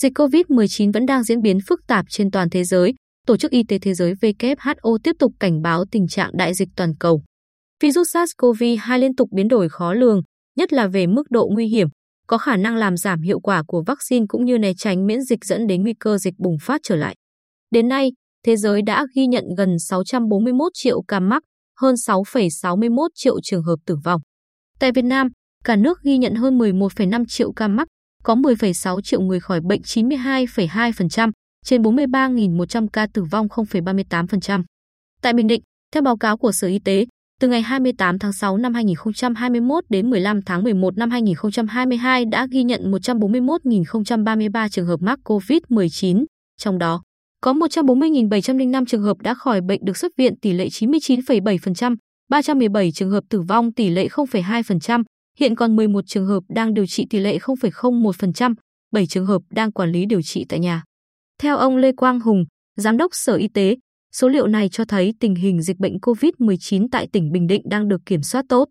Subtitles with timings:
[0.00, 2.94] Dịch COVID-19 vẫn đang diễn biến phức tạp trên toàn thế giới.
[3.26, 6.68] Tổ chức Y tế Thế giới WHO tiếp tục cảnh báo tình trạng đại dịch
[6.76, 7.22] toàn cầu.
[7.82, 10.22] Virus SARS-CoV-2 liên tục biến đổi khó lường,
[10.56, 11.88] nhất là về mức độ nguy hiểm,
[12.26, 15.44] có khả năng làm giảm hiệu quả của vaccine cũng như né tránh miễn dịch
[15.44, 17.16] dẫn đến nguy cơ dịch bùng phát trở lại.
[17.70, 18.12] Đến nay,
[18.46, 21.42] thế giới đã ghi nhận gần 641 triệu ca mắc,
[21.80, 24.20] hơn 6,61 triệu trường hợp tử vong.
[24.78, 25.28] Tại Việt Nam,
[25.64, 27.88] cả nước ghi nhận hơn 11,5 triệu ca mắc,
[28.22, 31.30] có 10,6 triệu người khỏi bệnh 92,2%,
[31.64, 34.62] trên 43.100 ca tử vong 0,38%.
[35.22, 37.06] Tại Bình Định, theo báo cáo của Sở Y tế,
[37.40, 42.62] từ ngày 28 tháng 6 năm 2021 đến 15 tháng 11 năm 2022 đã ghi
[42.62, 46.24] nhận 141.033 trường hợp mắc COVID-19,
[46.56, 47.02] trong đó
[47.40, 51.96] có 140.705 trường hợp đã khỏi bệnh được xuất viện tỷ lệ 99,7%,
[52.28, 55.02] 317 trường hợp tử vong tỷ lệ 0,2%,
[55.40, 58.54] hiện còn 11 trường hợp đang điều trị tỷ lệ 0,01%,
[58.92, 60.82] 7 trường hợp đang quản lý điều trị tại nhà.
[61.38, 62.44] Theo ông Lê Quang Hùng,
[62.76, 63.76] Giám đốc Sở Y tế,
[64.12, 67.88] số liệu này cho thấy tình hình dịch bệnh COVID-19 tại tỉnh Bình Định đang
[67.88, 68.68] được kiểm soát tốt.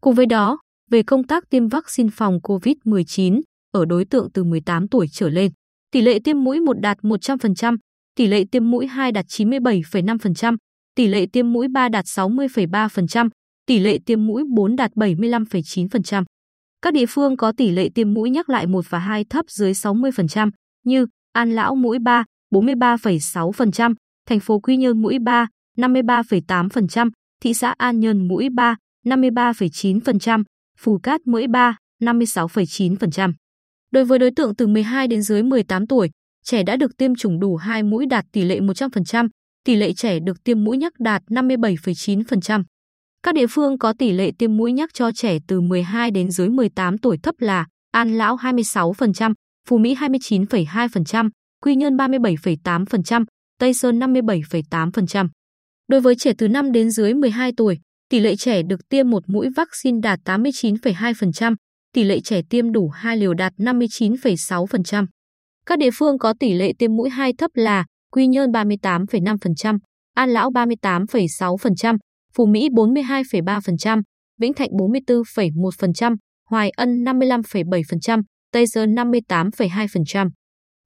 [0.00, 0.58] Cùng với đó,
[0.90, 3.40] về công tác tiêm vaccine phòng COVID-19
[3.72, 5.52] ở đối tượng từ 18 tuổi trở lên,
[5.90, 7.76] tỷ lệ tiêm mũi 1 đạt 100%,
[8.16, 10.56] tỷ lệ tiêm mũi 2 đạt 97,5%,
[10.94, 13.28] tỷ lệ tiêm mũi 3 đạt 60,3%,
[13.66, 16.24] tỷ lệ tiêm mũi 4 đạt 75,9%.
[16.82, 19.72] Các địa phương có tỷ lệ tiêm mũi nhắc lại 1 và 2 thấp dưới
[19.72, 20.50] 60%
[20.84, 23.94] như An Lão mũi 3, 43,6%,
[24.26, 25.46] thành phố Quy Nhơn mũi 3,
[25.78, 27.10] 53,8%,
[27.42, 30.44] thị xã An Nhơn mũi 3, 53,9%,
[30.78, 33.32] Phù Cát mũi 3, 56,9%.
[33.90, 36.10] Đối với đối tượng từ 12 đến dưới 18 tuổi,
[36.44, 39.28] trẻ đã được tiêm chủng đủ 2 mũi đạt tỷ lệ 100%,
[39.64, 42.62] tỷ lệ trẻ được tiêm mũi nhắc đạt 57,9%.
[43.22, 46.48] Các địa phương có tỷ lệ tiêm mũi nhắc cho trẻ từ 12 đến dưới
[46.48, 49.34] 18 tuổi thấp là An Lão 26%,
[49.68, 51.30] Phú Mỹ 29,2%,
[51.62, 53.24] Quy Nhơn 37,8%,
[53.58, 55.28] Tây Sơn 57,8%.
[55.88, 59.22] Đối với trẻ từ 5 đến dưới 12 tuổi, tỷ lệ trẻ được tiêm một
[59.26, 61.54] mũi vaccine đạt 89,2%,
[61.92, 65.06] tỷ lệ trẻ tiêm đủ hai liều đạt 59,6%.
[65.66, 69.78] Các địa phương có tỷ lệ tiêm mũi 2 thấp là Quy Nhơn 38,5%,
[70.14, 71.96] An Lão 38,6%,
[72.36, 74.02] Phú Mỹ 42,3%,
[74.40, 76.16] Vĩnh Thạnh 44,1%,
[76.50, 80.30] Hoài Ân 55,7%, Tây Sơn 58,2%.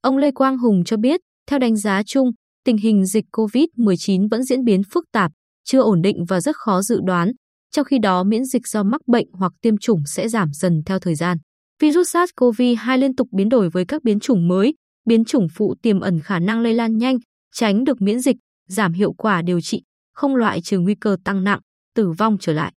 [0.00, 2.30] Ông Lê Quang Hùng cho biết, theo đánh giá chung,
[2.64, 5.30] tình hình dịch COVID-19 vẫn diễn biến phức tạp,
[5.64, 7.32] chưa ổn định và rất khó dự đoán,
[7.70, 10.98] trong khi đó miễn dịch do mắc bệnh hoặc tiêm chủng sẽ giảm dần theo
[10.98, 11.38] thời gian.
[11.80, 14.74] Virus SARS-CoV-2 liên tục biến đổi với các biến chủng mới,
[15.06, 17.16] biến chủng phụ tiềm ẩn khả năng lây lan nhanh,
[17.54, 18.36] tránh được miễn dịch,
[18.68, 19.82] giảm hiệu quả điều trị,
[20.12, 21.60] không loại trừ nguy cơ tăng nặng,
[21.94, 22.72] tử vong trở lại.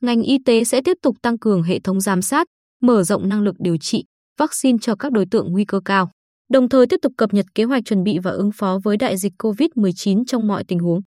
[0.00, 2.46] Ngành y tế sẽ tiếp tục tăng cường hệ thống giám sát,
[2.82, 4.04] mở rộng năng lực điều trị,
[4.38, 6.10] vaccine cho các đối tượng nguy cơ cao,
[6.50, 9.16] đồng thời tiếp tục cập nhật kế hoạch chuẩn bị và ứng phó với đại
[9.16, 11.00] dịch COVID-19 trong mọi tình huống.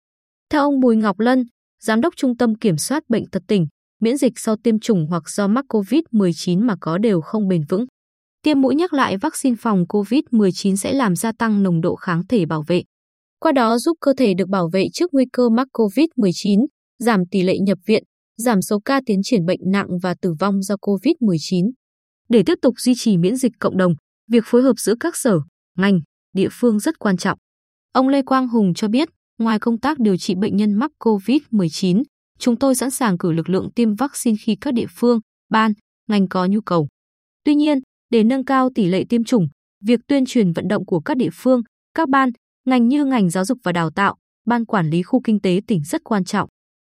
[0.51, 1.45] Theo ông Bùi Ngọc Lân,
[1.83, 3.67] Giám đốc Trung tâm Kiểm soát Bệnh tật tỉnh,
[4.01, 7.87] miễn dịch sau tiêm chủng hoặc do mắc COVID-19 mà có đều không bền vững.
[8.43, 12.47] Tiêm mũi nhắc lại vaccine phòng COVID-19 sẽ làm gia tăng nồng độ kháng thể
[12.47, 12.83] bảo vệ.
[13.39, 16.67] Qua đó giúp cơ thể được bảo vệ trước nguy cơ mắc COVID-19,
[16.99, 18.03] giảm tỷ lệ nhập viện,
[18.37, 21.71] giảm số ca tiến triển bệnh nặng và tử vong do COVID-19.
[22.29, 23.95] Để tiếp tục duy trì miễn dịch cộng đồng,
[24.31, 25.41] việc phối hợp giữa các sở,
[25.79, 26.01] ngành,
[26.33, 27.39] địa phương rất quan trọng.
[27.93, 29.09] Ông Lê Quang Hùng cho biết,
[29.39, 32.03] ngoài công tác điều trị bệnh nhân mắc COVID-19,
[32.39, 35.21] chúng tôi sẵn sàng cử lực lượng tiêm vaccine khi các địa phương,
[35.51, 35.73] ban,
[36.09, 36.89] ngành có nhu cầu.
[37.45, 37.79] Tuy nhiên,
[38.11, 39.49] để nâng cao tỷ lệ tiêm chủng,
[39.85, 41.63] việc tuyên truyền vận động của các địa phương,
[41.95, 42.31] các ban,
[42.67, 44.17] ngành như ngành giáo dục và đào tạo,
[44.47, 46.49] ban quản lý khu kinh tế tỉnh rất quan trọng.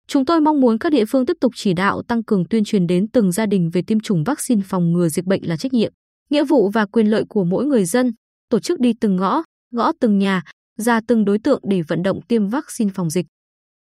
[0.08, 2.88] Chúng tôi mong muốn các địa phương tiếp tục chỉ đạo tăng cường tuyên truyền
[2.88, 5.94] đến từng gia đình về tiêm chủng vaccine phòng ngừa dịch bệnh là trách nhiệm,
[6.30, 8.12] nghĩa vụ và quyền lợi của mỗi người dân,
[8.50, 10.44] tổ chức đi từng ngõ, gõ từng nhà,
[10.78, 13.26] ra từng đối tượng để vận động tiêm vaccine phòng dịch.